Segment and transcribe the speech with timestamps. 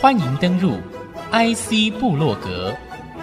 [0.00, 0.72] 欢迎登入
[1.30, 2.74] IC 部落格，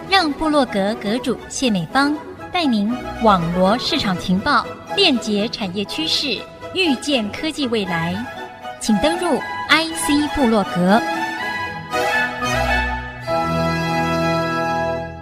[0.09, 2.15] 让部落格阁主谢美芳
[2.53, 2.89] 带您
[3.23, 4.65] 网罗市场情报，
[4.95, 6.39] 链接产业趋势，
[6.73, 8.15] 预见科技未来。
[8.79, 9.37] 请登入
[9.69, 11.01] IC 部落格。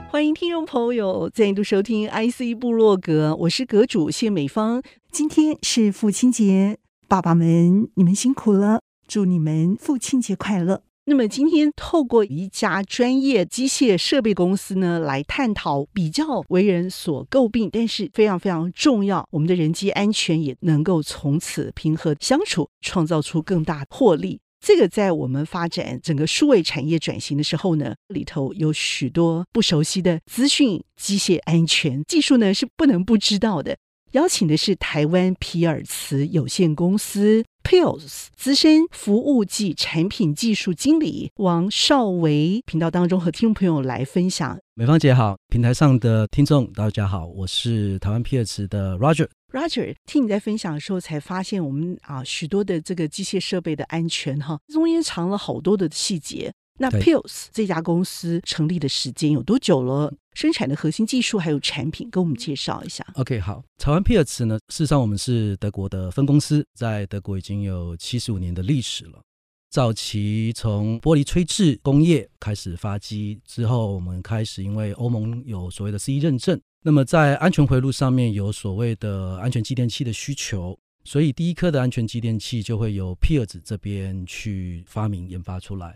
[0.10, 4.84] 欢迎听众朋友再度收听 IC 部落格，我是阁主谢美芳。
[5.12, 10.84] 今天是父亲节，爸爸们你们辛苦了，祝你们父亲节快乐。
[11.08, 24.40] 那么今天透过一家专业机械设备公司呢，来探讨比较为人所诟病，但是非常非常重要，我们的人机安全也能够从此平和相处，创造出更大获利。
[24.60, 33.78] 这个在我们发展整个数位产业转型的时候呢，里头有许多不熟悉的资讯机械安全技术呢，是不能不知道的。
[34.14, 44.60] 邀请的是台湾皮尔茨有限公司 Piots 资深服务暨产品技术经理王少维，频道当中和听众朋友来分享。
[44.76, 49.28] 美芳姐好，平台上的听众大家好，我是台湾皮尔茨的 Roger。
[49.52, 56.54] Roger，听你在分享的时候，才发现我们啊许多的这个机械设备的安全哈，中间藏了好多的细节。
[56.78, 60.14] 那 Pills 这家公司成立的时间有多久了？
[60.34, 63.06] 生产的核心技术还有产品，跟我们介绍一下。
[63.14, 69.22] OK，好，台湾 Pills 呢，事实上我们是德国的分公司，在德国已经有七十五年的历史了。
[69.70, 85.96] 早期从玻璃吹制工业开始发迹之后，我们开始因为欧盟有所谓的 CE 认证，那么在安全回路上面有所谓的安全继电器的需求，所以第一颗的安全继电器就会由 Pills 这边去发明研发出来。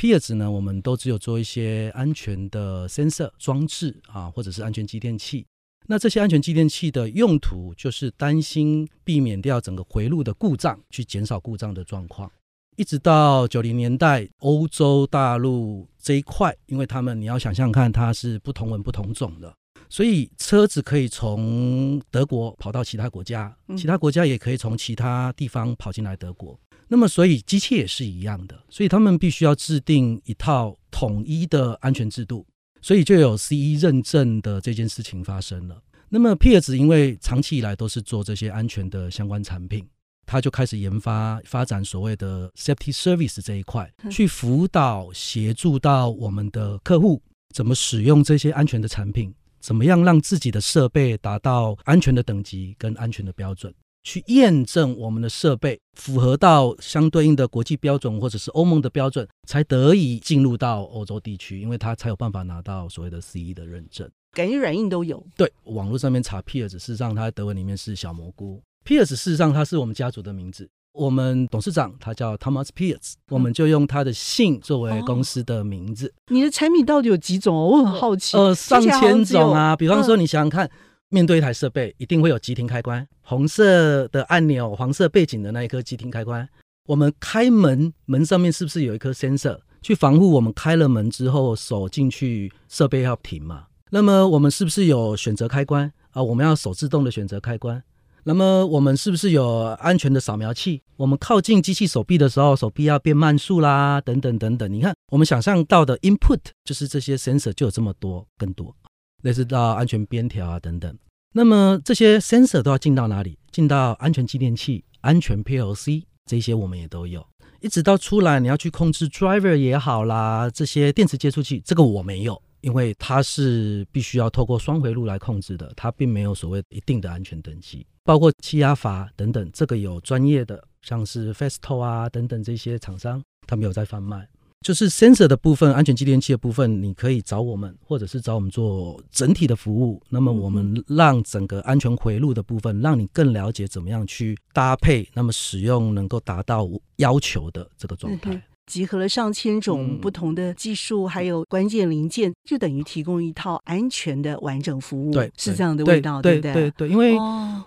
[0.00, 5.46] 皮尔兹呢，我们都只有做一些安全的 sensor 装置啊，或者是安全继电器。
[5.88, 12.32] 那这些安全继电器的用途，就是担心避免掉整个回路的故障，去减少故障的状况。
[12.78, 19.54] 一直到九零年代，欧洲大陆这一块，因为他们你要想象看，它是不同文不同种的，
[19.90, 26.58] 所以车子可以从德国跑到其他国家，其他国家也可以从其他地方跑进来德国。
[26.92, 32.44] 那么，所以机器也是一样的，所以他们必须要制定一套统一的安全制度，
[32.82, 35.80] 所以就有 CE 认证的这件事情发生了。
[36.08, 39.86] 那么 Pierce 因为长期以来都是做这些安全的相关产品，
[40.26, 47.22] 他就开始研发发展所谓的 Safety Service 这一块，去辅导协助到我们的客户
[47.54, 53.72] 怎么使用这些安全的产品，怎么样让自己的设备达到安全的等级跟安全的标准。
[54.02, 64.08] 去验证我们的设备符合到相对应的国际标准或者是欧盟的标准，才得以进入到欧洲地区，因为它才有办法拿到所谓的 CE 的认证。
[64.32, 65.22] 感觉软硬都有。
[65.36, 68.62] 对，网络上面查 Pierce，事实上它在德文里面是小蘑菇。
[68.84, 76.06] Pierce 事实上它是我们家族的名字，我们董事长他叫 Thomas Pierce，我们就用他的姓作为公司的名字。
[76.06, 77.54] 哦、你的产品到底有几种？
[77.54, 78.36] 我很好奇。
[78.36, 80.66] 呃，上千种啊，比方说你想想看。
[80.66, 80.70] 嗯
[81.10, 86.48] 面对一台设备，一定会有急停开关，红色的按钮，黄色背景的那一颗急停开关。
[86.86, 93.66] 我们开门，门上面是不是有一颗 sensor 去防护我们开了门之后手进去设备要停嘛？
[93.90, 96.22] 那么我们是不是有选择开关啊？
[96.22, 97.82] 我们要手自动的选择开关。
[98.22, 99.46] 那么我们是不是有
[99.80, 100.82] 安全的扫描器？
[100.96, 104.70] 我们靠近机器手臂的时候，手臂要变慢速啦，等等等等。
[104.70, 108.76] 你看，我们想象到的 input 就是这些 sensor 就有这么多，更多。
[109.22, 110.96] 类似到安全边条啊等等，
[111.32, 113.38] 那么这些 sensor 都要进到哪里？
[113.50, 117.26] 进到安全继电器、安全 PLC 这些我们也都有。
[117.60, 134.26] 一直到出来你要去控制 driver 也好啦，这些电磁接触器，这个我没有，因为它是必须要透过双回路来控制的，它并没有所谓一定的安全等级，包括气压阀等等，这个有专业的，像是 Festo 啊等等这些厂商，他们有在贩卖。
[134.60, 140.02] 就是 sensor 的部分，安全继电器的部分，你可以找我们，或者是找我们做整体的服务。
[140.10, 148.42] 那么我们让整个安全回路的部分，让你更了解怎么样去搭配，那么使用能够达到要求的这个状态。
[148.66, 155.10] 集合了上千种不同的技术，还有关键零件，就等于提供一套安全的完整服务。
[155.10, 157.16] 对，是这样的味道，对不对对对，因为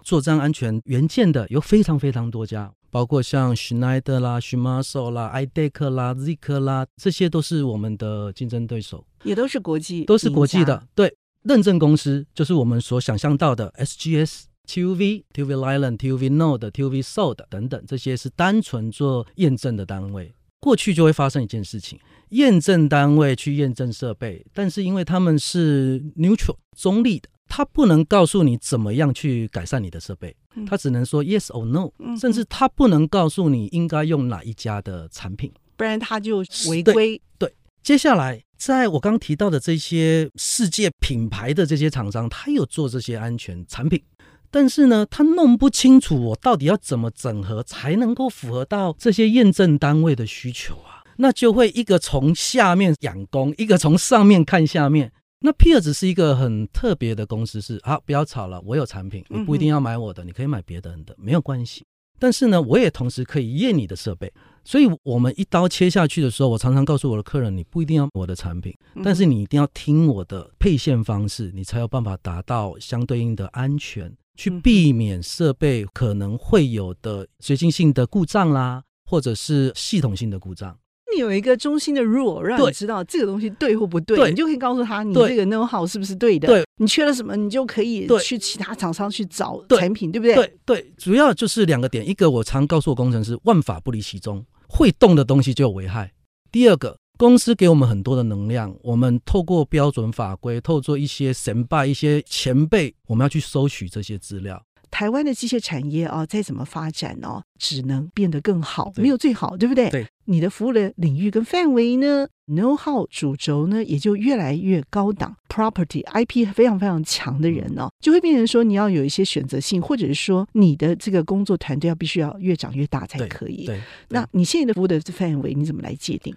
[0.04, 2.72] 做这样安全元件的有非常非常多家。
[2.94, 10.88] 包括像 Schneider 啦、Shimaso 啦、IDEC 啦、Zeekr 啦，这些都是我们的竞争对手，也都是国际，都是国际的。
[10.94, 11.12] 对，
[11.42, 20.36] 认证公司就是我们所想象到的 SGS、TÜV、TÜV Rheinland、TUV Nord、TUV Süd 等等，这些是单纯做验证的单位。
[20.60, 22.00] 过去就会发生一件事情，
[22.30, 30.36] 验证单位去验证设备，但是因为他们是 neutral 中立的，他不能告诉你怎么样去改善你的设备，
[30.68, 37.22] 他只能说 yes or no，甚至他不能告诉你应该用哪一家的产品，不然他就违规。
[37.38, 44.02] 对，对，接下来在我刚提到的这些世界品牌的这些厂商，他有做这些安全产品，
[44.50, 55.12] 但是呢，他弄不清楚我到底要怎么整合才能够符合到这些验证单位的需求啊，那就会一个从下面养工，一个从上面看下面。
[55.46, 61.84] 那 Peers 是一个很特别的公司是，是好，不要吵了，我有产品，你不一定要买我的，你可以买别的人的，没有关系。
[62.18, 64.32] 但是呢，我也同时可以验你的设备，
[64.64, 68.74] 所以我们一刀切下去的时候，我常常告诉我的客人，你不一定要我的产品，
[69.04, 80.78] 但是你一定要听我的配线方式，你才有办法达到相对应的安全，去避免设备可能会有的随机性的故障啦，或者是系统性的故障。
[81.14, 86.48] 你有一个中心的 rule，让你知道这个东西对或不对，对你就可以告诉他你这个 know how 是不是对的。
[86.48, 90.48] 对，你缺了什么，你就可以去其他厂商去找产品，对，对不对？
[90.66, 96.12] 对对，主要就是两个点，一个我常告诉我工程师，万法不离其宗，会动的东西就有危害。
[96.52, 104.64] 第二个，公司给我们很多的能量，我们透过标准法规，透过一些神拜、一些前辈，我们要去收取这些资料。
[104.94, 109.90] 台湾的机械产业啊，再怎么发展哦，只能变得更好，没有最好，对不对？
[109.90, 110.06] 对。
[110.26, 123.66] 你的服务的领域跟范围呢，know how 主轴呢，也就越来越高档，property IP 非常非常强的人呢、哦，就会变成说你要有一些选择性，或者是说你的这个工作团队要必须要越长越大才可以。
[123.66, 123.76] 对。
[123.78, 126.34] 对那你现在的服务的范围你怎么来界定？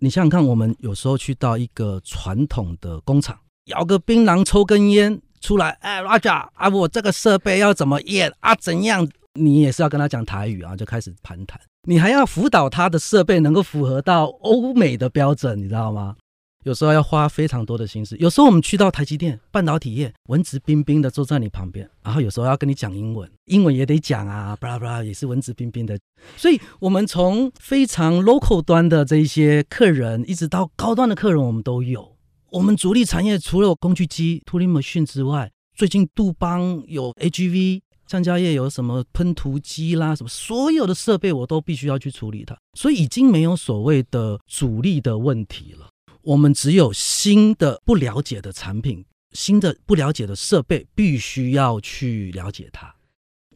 [0.00, 5.22] 你想想看，我们有时候去到一个传统的工厂，咬个槟榔，抽根烟。
[5.44, 8.54] 出来，哎，Roger 啊，我这个设备要怎么验啊？
[8.54, 9.06] 怎样？
[9.34, 11.60] 你也是要跟他讲台语啊，就开始盘谈。
[11.86, 16.16] 你还要辅导他的设备能够符合到欧美的标准，你知道吗？
[16.64, 18.16] 有时候要花非常多的心思。
[18.16, 25.98] 有时候我们去到台积电半导体业，文质彬彬的坐在你旁边，然后有时候要跟你讲英文，英文也得讲啊，巴拉巴拉也是文质彬彬的。
[26.38, 32.13] 所以，我们从非常 local 端的这一些客人，一直到高端的客人，我们都有。
[32.54, 45.88] 我们主力产业除了工具机 t o o l i n machine 之外，最近杜邦有 AGV，橡胶业有什么喷涂机啦，什么所有的设备我都必须要去处理它，所以已经没有所谓的主力的问题了。
[46.22, 52.94] 我们只有新的不了解的产品，新的不了解的设备，必须要去了解它。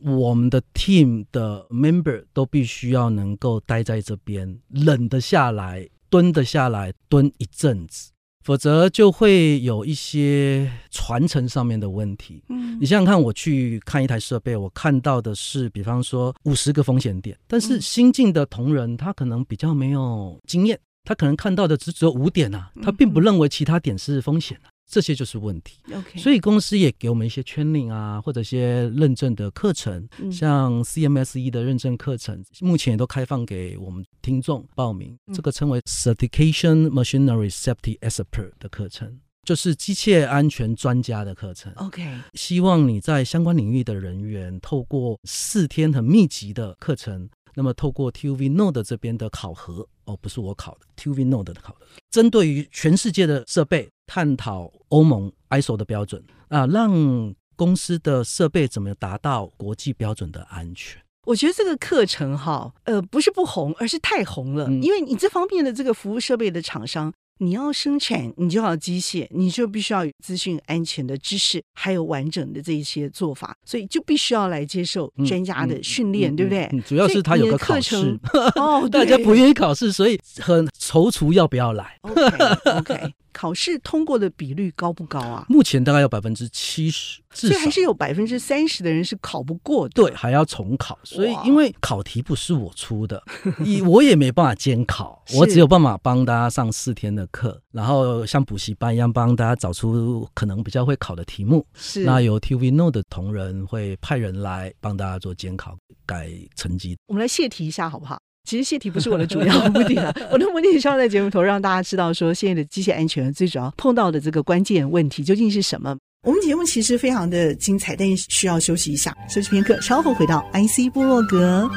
[0.00, 8.10] 我们的 team 的 member 都必须要能够待在这边，冷得下来，蹲得下来，蹲一阵子。
[8.48, 12.42] 否则就会有一些传承上面的问题。
[12.48, 24.72] 嗯，你想想看，我去看一台设备，我看到的是，比方说五十个风险点，但是新进的同仁他可能比较没有经验，他可能看到的只只有五点啊，他并不认为其他点是风险啊。
[24.88, 25.76] 这些就是问题。
[25.92, 35.16] OK，所以公司也给我们一些 training 啊，或者一些认证的课程，像 CMSE 的认证课程，目前也都开放给我们听众报名。
[35.34, 41.72] 这个称为 Certification Machinery Safety Expert 的课程，就是机械安全专家的课程。
[41.74, 42.02] OK，
[42.32, 47.28] 希望你在相关领域的人员，透过四天很密集的课程。
[47.54, 61.00] 那么，透过 TUV NORD 这边的考核，哦，不是我考的，TUV NORD 的考核，针对于全世界的设备，探讨欧盟 ISO 的标准啊，让公司的设备怎么达到国际标准的安全。
[61.26, 67.12] 我觉得这个课程哈，呃，不是不红，而是太红了，嗯、因为你这方面的这个服务设备的厂商。
[67.40, 76.82] 你要生产，你就要机械，你就必须要有资讯安全的知识，还有完整的这一些做法，所以就必须要来接受专家的训练，嗯嗯、对不对、嗯？
[76.82, 78.18] 主要是他有个考试，
[78.56, 81.96] 哦，大家不愿意考试，所以很踌躇要不要来。
[82.02, 82.32] OK，OK。
[82.34, 83.12] Okay, okay.
[83.38, 85.46] 考试通过的比率高不高啊？
[85.48, 89.92] 目前大概有百分之七十，所以还是有百分之三十的人是考不过的。
[89.94, 90.98] 对，还要重考。
[91.04, 93.22] 所以因为考题不是我出的，
[93.86, 101.64] 我也没办法监考，我只有办法帮大家上四天的课，然后像补习班一样帮大家找出可能比较会考的题目。
[101.74, 106.96] 是，那由 TÜV NORD 的同仁会派人来帮大家做监考、改成绩。
[107.06, 108.18] 我们来泄题一下好不好？
[108.48, 115.94] 其实泄题不是我的主要 目的啊，我的目的是希望在节目头让大家知道说，现在的机械安全最主要碰到的这个关键问题究竟是什么。
[116.22, 121.68] 我们节目其实非常的精彩，但是需要休息一下，休息片刻，稍后回到 IC 部落格。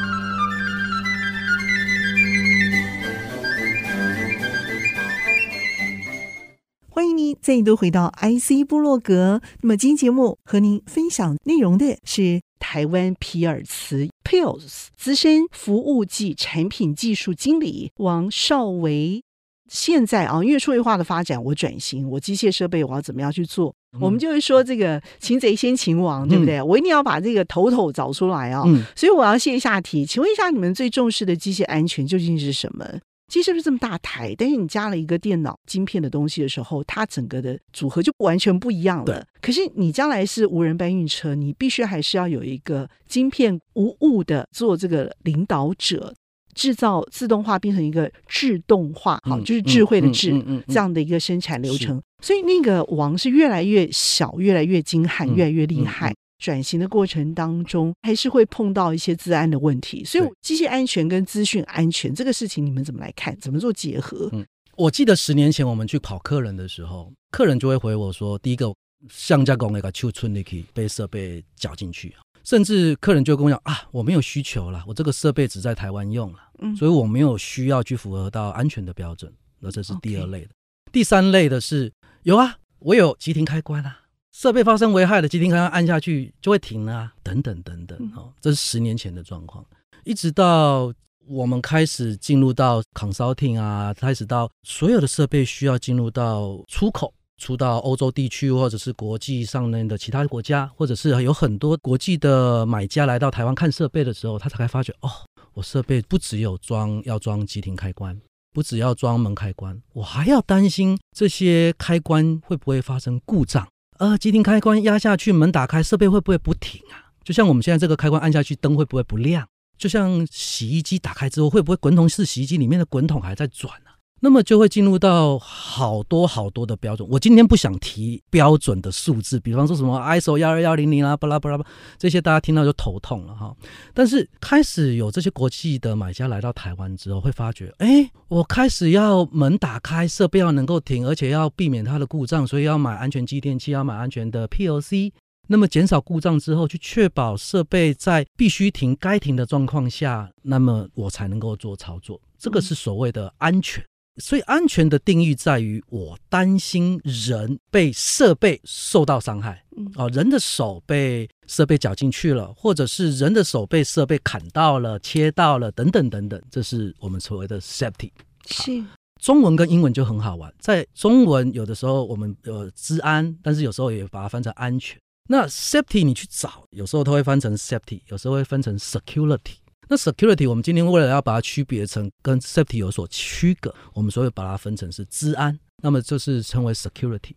[6.88, 9.42] 欢迎您再度回到 IC 部落格。
[9.60, 12.40] 那么今天节目和您分享内容的是。
[12.64, 19.22] 台湾皮尔茨 Peers 资深服务暨产品技术经理王少维，
[19.70, 23.76] 现在啊，因为数位化的发展，我转型，我机械设备我要怎么样去做？
[23.92, 26.60] 嗯、我们就会说这个擒贼先擒王，对不对？
[26.60, 28.64] 嗯、我一定要把这个头头找出来啊！
[28.66, 32.86] 嗯、所以我要线下提，请问一下，你们最重视的机械安全究竟是什么？
[33.32, 34.36] 机是不是这么大台？
[34.38, 39.06] 但是你加了一个电脑晶片的东西的时候，它整个的组合就完全不一样了。
[39.06, 46.14] 对可是你将来是无人搬运车，你必须还是要有一个晶片无误的做这个领导者，
[46.54, 50.32] 制造自动化变成一个智动化，好、嗯，就是智慧的智、
[50.68, 52.02] 这样的一个生产流程。
[52.22, 56.14] 所以那个王是越来越小，越来越精悍，越来越厉害。
[56.42, 63.38] 转型的过程当中，还是会碰到一些治安的问题，所以机械安全跟资讯安全这个事情，你们怎么来看？
[63.40, 64.28] 怎么做结合？
[64.34, 64.44] 嗯，
[64.76, 68.74] 我记得十年前我们去跑客人的时候，客人就会回我说：“第一个，
[69.10, 79.32] 像加工那个秋春，那可以被设备搅进去。”甚至客人就跟我讲：“啊，我没有需求了，我这个设备只在台湾用了，嗯，所以我没有需要去符合到安全的标准。”
[79.64, 80.50] 那这是第二类的。
[80.92, 81.94] 第三类的是
[82.24, 84.01] 有啊，我有急停开关啊。
[84.32, 89.66] 设备发生危害的，急停开关按下去就会停了啊，等等等等，哦，这是十年前的状况。
[90.04, 90.92] 一直到
[91.28, 105.10] 我们开始进入到 consulting 啊，开始到所有的设备需要进入到出口，出到欧洲地区或者是国际上面的其他国家，或者是有很多国际的买家来到台湾看设备的时候，他才发觉哦，
[105.54, 108.20] 我设备不只有装要装急停开关，
[108.54, 113.68] 不只要装门开关，我还要担心这些开关会不会发生故障。
[114.02, 117.14] 呃，急停开关压下去，门打开，设备会不会不停啊？
[117.24, 119.48] 就像我们现在这个开关按下去，灯会不会不亮？
[119.78, 123.91] 就像洗衣机打开之后，会不会滚筒式洗衣机里面的滚筒还在转呢？
[124.24, 127.08] 那么就会进入到好多好多的标准。
[127.10, 131.66] 我今天不想提标准的数字，比方说什么 ISO 幺二幺零零啊，巴拉巴拉巴，
[131.98, 133.52] 这些大家听到就头痛了哈。
[133.96, 145.12] 但是开始有这些国际的买家来到台湾之后，会发觉，哎，我开始要门打开，设备要能够停，而且要避免它的故障，所以要买安全继电器，要买安全的 PLC。
[145.48, 152.22] 那么减少故障之后，去确保设备在必须停、该停的状况下，那么我才能够做操作。
[152.38, 153.84] 这个是所谓的安全。
[154.18, 159.64] 所以安全的定义在于，我担心人被设备受到伤害，
[159.96, 168.12] 哦，人的手被设备绞进去了，或者是人的手被设备砍到了、切到了，等等等等，这是我们所谓的 safety。
[168.46, 168.84] 是，
[169.22, 175.00] 中文跟英文就很好玩，在中文有的时候我们呃治安，但是有时候也把它翻成安全。
[175.30, 179.61] 那 safety 你去找，有时候它会翻成 safety，有时候会翻成 security。
[179.92, 187.34] 那 security 我们今天为了要把它区别成跟 safety 有所区隔，我们所以把它分成是治安，那么就是称为 security。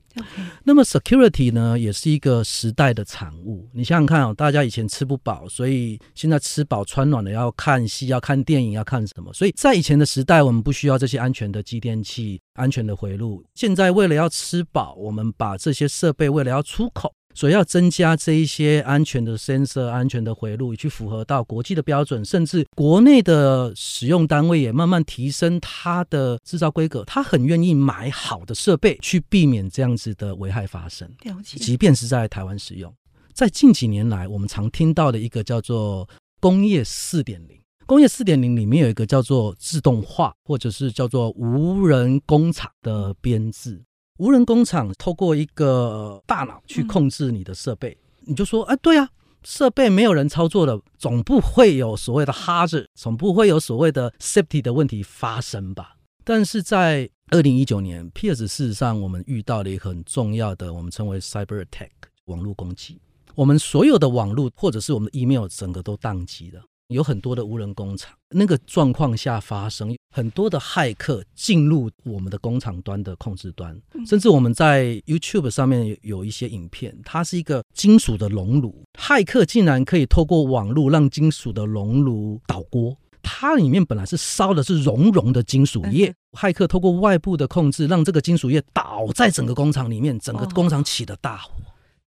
[0.63, 3.69] 那么 security 呢，也是一个时代的产物。
[3.73, 9.33] 你想想看哦，大家以前吃不饱，所以现在吃饱穿暖了，要看戏，要看电影，要看什么？
[9.33, 13.45] 所以在以前的时代，我们不需要这些安全的继电器、安全的回路。
[13.57, 17.13] 现在为了要吃饱，我们把这些设备为了要出口。
[17.35, 27.05] 所以要增加这一些安全的 sensor、安全的回路，去符合到国际的标准，甚至国内的使用单位也慢慢提升它的制造规格。
[27.05, 31.09] 他很愿意买好的设备，去避免这样子的危害发生。
[31.25, 31.59] 了解。
[31.59, 32.95] 即便是在台湾使用，
[33.33, 36.09] 在近几年来，我们常听到的一个叫做
[36.41, 37.59] 工业四点零。
[37.87, 43.83] 工业四点零里面有一个叫做自动化，或者是叫做无人工厂的编制。
[44.19, 49.09] 无人工厂透过一个大脑去控制你的设备，你就说，哎，对啊，
[49.43, 55.97] 设备没有人操作的，总不会有所谓的 hazard，总不会有所谓的 safety 的问题发生吧？
[56.23, 61.91] 但是在二零一九年，Pierce 事实上我们遇到了一个很重要的，我们称为 cyber attack
[62.27, 63.01] 网络攻击，
[63.35, 66.63] 我们所有的网络或者是我们的 email 整个都宕机了。
[66.89, 91.53] 有很多的无人工厂，那个状况下发生很多的骇客进入我们的工厂端的控制端，甚至我们在 YouTube 上面有一些影片，它是一个金属的熔炉，骇客竟然可以透过网络让金属的熔炉倒锅，它里面本来是烧的是熔融的金属液，骇客透过外部的控制，让这个金属液倒在整个工厂里面，整个工厂起了大火。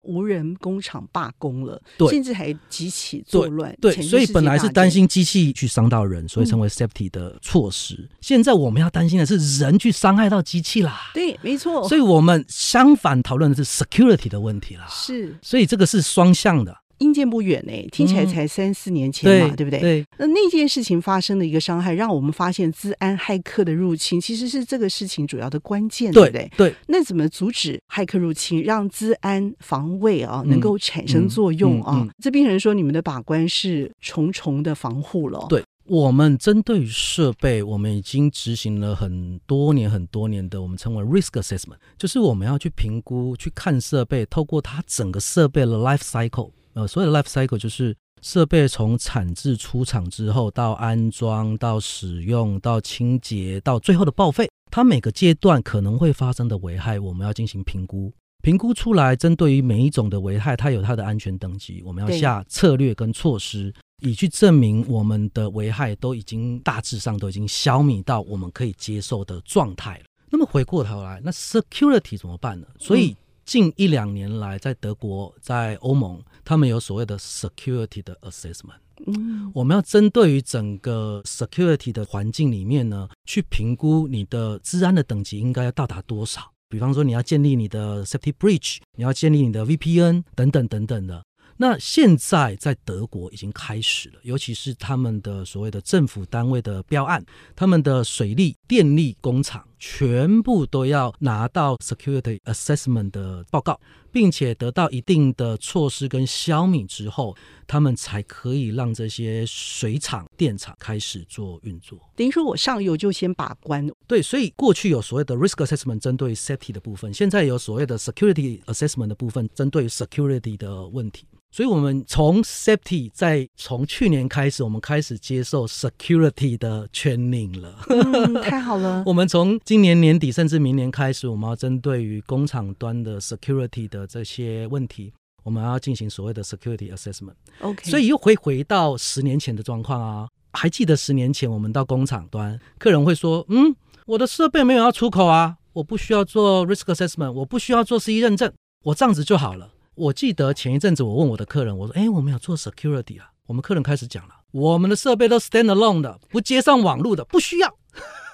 [0.07, 3.75] 无人工厂罢工了，对甚至还激起作乱。
[3.81, 7.95] 对，所以本来是担心机器去伤到人，所以成为 safety 的措施。
[7.99, 11.11] 嗯、现在我们要担心的是人去伤害到机器啦。
[11.13, 11.87] 对，没错。
[11.87, 14.87] 所以我们相反讨论的是 security 的问题啦。
[14.89, 16.75] 是，所以这个是双向的。
[16.99, 19.79] 应见不远呢，听起来才三四年前嘛，嗯、对，对不对？
[19.79, 20.05] 对。
[20.17, 26.51] 那那件事情发生的一个伤害，让我们发现资安骇客的入侵，其实是这个事情主要的关键，对，对不对？
[26.57, 26.75] 对。
[26.87, 32.07] 那怎么阻止骇客入侵，让资安防卫啊能够产生作用啊？
[32.21, 35.45] 这边人说你们的把关是重重的防护了。
[35.49, 35.63] 对。
[35.89, 46.51] 我们针对于设备，我们已经执行了很多年、很多年的我们称为 risk assessment，就是我们要去评估、去看设备，透过它整个设备的 life cycle。
[46.77, 58.13] 呃，所有的 life cycle 就是设备从产制出厂之后到安装、到使用、到清洁、到最后的报废，它每个阶段可能会发生的危害，我们要进行评估。
[58.43, 63.73] 评估出来，针对于每一种的危害，它有它的安全等级，我们要下策略跟措施。
[64.03, 70.03] 以去证明我们的危害都已经大致上都已经消弭到我们可以接受的状态了。
[70.29, 72.67] 那么回过头来，那 security 怎么办呢？
[72.77, 78.79] 所以近一两年来，在德国、在欧盟，他们有所谓的 security 的 assessment。
[79.05, 86.49] 嗯，我们要针对于整个 security 的环境里面呢，去评估你的治安的等级应该要到达多少。
[86.69, 91.21] 比方说，你要建立你的 safety bridge，你要建立你的 VPN 等等等等的。
[91.59, 97.25] 那现在在德国已经开始了，尤其是他们的所谓的政府单位的标案，
[97.55, 103.79] 他们的水利、电力工厂全部都要拿到 security assessment 的报告，
[104.11, 107.35] 并且得到一定的措施跟消弭之后，
[107.67, 111.99] 他们才可以让这些水厂、电厂开始做运作。
[112.15, 113.87] 等于说我上游就先把关。
[114.07, 121.25] 对，所以过去有所谓的 risk assessment 针对 safety 的部分，现在有所谓的 security assessment 的部分针对 security 的问题。
[121.49, 127.79] 所以，我们从 safety 在从去年开始，我们开始接受 security 的 training 了。
[127.89, 129.01] 嗯，太好了。
[129.07, 135.11] 我们从今年年底甚至明年开始，我们要针对于工厂端的 security 的这些问题，
[135.43, 137.33] 我们要进行所谓的 security assessment。
[137.59, 137.83] OK。
[137.83, 140.29] 所以又回回到十年前的状况啊。
[140.53, 148.49] 还记得十年前我们到工厂端，客人会说：“嗯，我的设备没有要出口啊，我不需要做 risk assessment，我不需要做 CE 认证，
[148.85, 157.77] 我这样子就好了。”我记得前一阵子，我问我的客人，我说：“哎，我们有做 security 啊？”我们客人开始讲了：“我们的设备都 stand alone 的，不接上网络的，不需要。”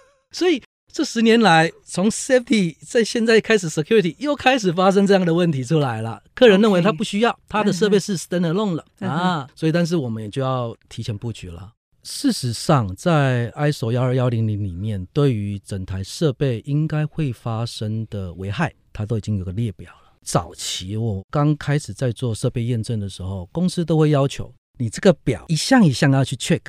[0.30, 0.62] 所以
[0.94, 6.22] 这十年来，从 safety 在现在开始 security 又开始发生这样的问题出来了。
[6.36, 9.08] 客人认为他不需要.他的设备是 stand alone 了、uh.
[9.08, 9.50] 啊。
[9.56, 11.72] 所以，但是我们也就要提前布局了。
[12.04, 20.14] 事实上，在 ISO 幺二幺零零里面，对于整台设备应该会发生的危害，它都已经有个列表了。
[20.22, 26.62] 早期我刚开始在做设备验证的时候，公司都会要求你这个表一项一项要去 check，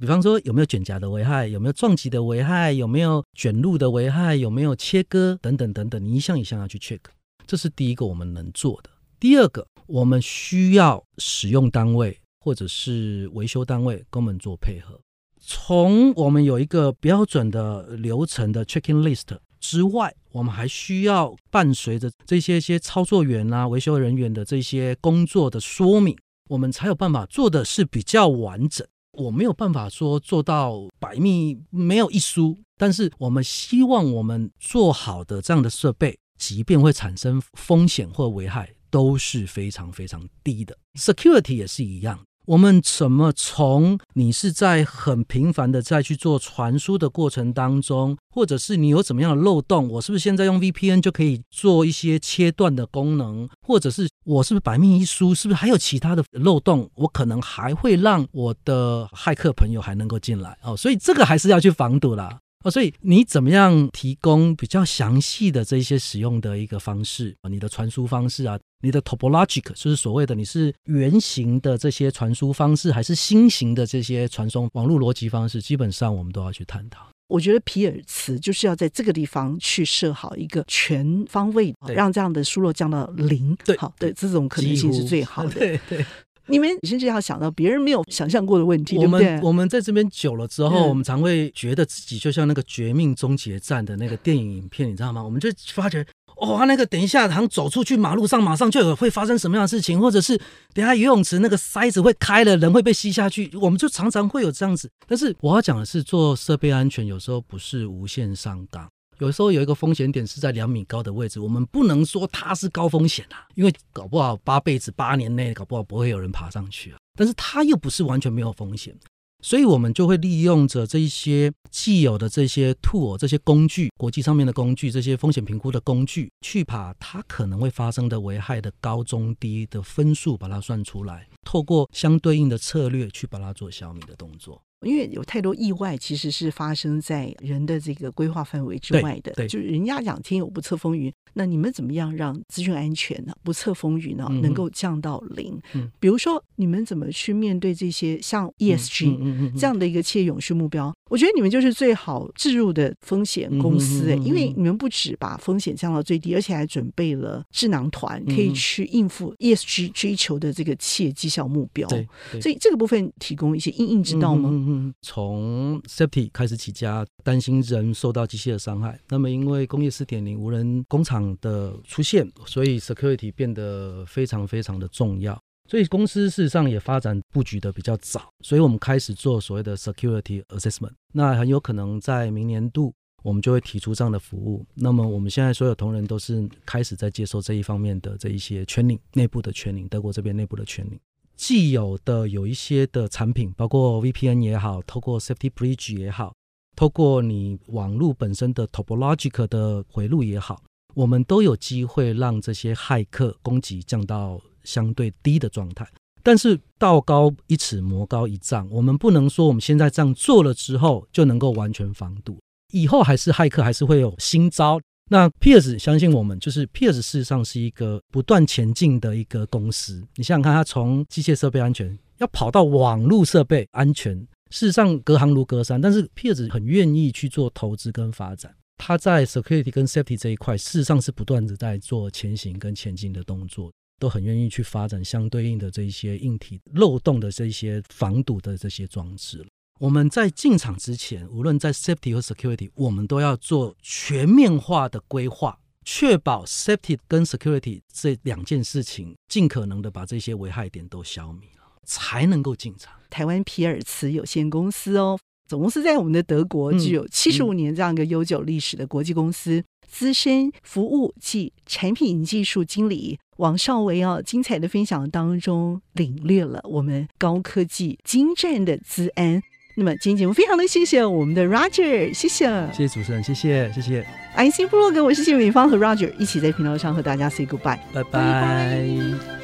[0.00, 7.00] 比方说有没有卷夹的危害，有没有撞击的危害，有没有卷入的危害，有没有切割等等等等，你一项一项要去 check，
[7.46, 8.90] 这是第一个我们能做的。
[9.18, 15.00] 第二个，我们需要使用单位或者是维修单位跟我们做配合，
[15.40, 19.36] 从我们有一个标准的流程的 checking list。
[19.58, 26.16] 之外，我们还需要伴随着这些些操作员啊、维修人员的这些工作的说明，
[26.48, 28.86] 我们才有办法做的是比较完整。
[29.18, 40.78] 我没有办法说做到百密没有一疏，但是我们希望我们做好的这样的设备，即便会产生风险或危害，都是非常非常低的。
[40.94, 42.20] Security 也是一样。
[42.48, 49.86] 我们怎么从你是在很频繁的在去做传输的过程当中，或者是你有怎么样的漏洞？
[49.90, 53.46] 我是不是现在用 VPN 就可以做一些切断的功能？
[53.60, 55.34] 或者是我是不是百密一疏？
[55.34, 56.90] 是不是还有其他的漏洞？
[56.94, 62.38] 我可能还会让我的骇客朋友还能够进来哦，所以这个还是要去防堵啦。
[62.64, 67.48] 哦，所以你怎么样提供比较详细的这些使用的一个方式啊？
[67.48, 75.62] 你的传输方式啊，你的 topologic 就是所谓的你是圆形的这些传输方式，还是新型的这些传送网络逻辑方式？
[75.62, 77.06] 基本上我们都要去探讨。
[77.28, 83.54] 我觉得皮尔茨就是要在这个地方去设好一个全方位，对让这样的疏漏降到零。
[83.66, 85.50] 对，好，对，这种可能性是最好的。
[85.50, 86.04] 对 对。
[86.48, 95.22] 你们甚至要想到别人没有想象过的问题，我们对对我们在这边久了之后，嗯、我们常会觉得自己就像那个《绝命终结战》的那个电影影片，你知道吗？
[95.22, 96.04] 我们就发觉，
[96.36, 100.40] 哦，那个等一下，好像走出去马路上，马上就有会发生什么样的事情，或者是
[100.72, 104.90] 等下游泳池那个塞子会开了，人会被吸下去，我们就常常会有这样子。
[105.06, 108.88] 但是我要讲的是，做设备安全有时候不是无限上纲。
[109.18, 116.98] 有时候有一个风险点是在两米高的位置，我们不能说它是高风险啊，因为搞不好八辈子八年内搞不好不会有人爬上去啊。
[117.16, 118.96] 但是它又不是完全没有风险，
[119.42, 134.62] 所以我们就会利用着这一些既有的这些 tool、这些工具、国际上面的工具、这些风险评估的工具，去把它可能会发生的危害的高中低的分数把它算出来，透过相对应的策略去把它做消弭的动作。
[134.82, 139.32] 因为有太多意外，其实是发生在人的这个规划范围之外的。
[139.32, 143.32] 对，对，就是人家讲天有不测风云，那你们怎么样让资讯安全呢？
[143.42, 145.60] 不测风云呢，能够降到零？
[145.74, 150.94] 嗯，比如说你们怎么去面对这些像 ESG 这样的一个企业永续目标？
[151.10, 161.88] 我觉得你们就是最好置入的风险公司，哎，因为你们不止把风险降到最低，而且还准备了智囊团，可以去应付 ESG 追求的这个企业绩效目标。
[161.88, 162.06] 对，
[162.40, 164.66] 所以这个部分提供一些应应之道吗？
[164.70, 169.00] 嗯，从 Safety 开始起家，担心人受到机械的伤害。
[169.08, 175.40] 那么因为工业四点零无人工厂的出现，所以 Security 变得非常非常的重要。
[175.70, 180.92] 所以公司事实上也发展布局的比较早，所以我们开始做所谓的 security assessment。
[181.12, 184.64] 那很有可能在明年度，我们就会提出这样的服务。
[184.74, 190.98] 那么我们现在所有同仁都是开始在接受这一方面的这一些 training，内部的 training，德国这边内部的 training。
[191.38, 196.34] 既有的有一些的产品，包括 VPN 也好，透过 Safety Bridge 也好，
[196.76, 200.60] 透过你网络本身的 topological 的回路也好，
[200.94, 204.38] 我们都有机会让这些骇客攻击降到。
[204.64, 205.88] 相对低的状态，
[206.22, 208.68] 但是道高一尺，魔高一丈。
[208.70, 212.38] 我们不能说我们现在这样做了之后就能够完全防堵，
[212.74, 214.78] 以后还是骇客还是会有新招。
[215.08, 220.06] 那 Pierce 相信我们，就是 Pierce 事实上是一个不断前进的一个公司。
[220.16, 224.16] 你想想看，它从机械设备安全要跑到网络设备安全，
[224.50, 225.80] 事实上隔行如隔山。
[225.80, 233.72] 但是 Pierce 很愿意去做投资跟发展，它在 Security 跟 Safety 这一块，事实上是不断的在做前行跟前进的动作。
[234.00, 239.44] 都很愿意去发展相对应的这一些硬体漏洞的这一些防堵的这些装置。
[239.78, 252.92] 我们在进场之前，无论在 safety 和 security，我们都要做全面化的规划，确保 safety 跟 security 这两件事情尽可能的把这些危害点都消灭了，才能够进场。
[253.08, 263.16] 台湾皮尔茨有限公司哦，总公司在我们的德国具有七十五年这样一个悠久历史的国际公司，资深服务及产品技术经理。
[263.36, 269.40] 王少维啊，精彩的分享当中领略了我们高科技精湛的资安。
[269.78, 274.04] 那么今天节目非常的谢谢我们的 Roger，谢谢，谢谢主持人，谢谢，谢谢。
[274.36, 279.37] IC 部落格，我是谢美芳和 Roger 一起在频道上和大家 say goodbye，拜拜。